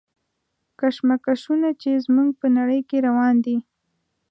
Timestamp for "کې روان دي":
2.89-3.57